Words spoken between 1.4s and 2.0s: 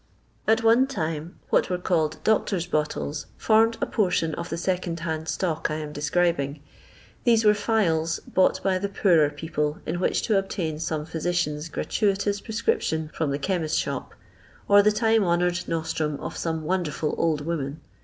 what were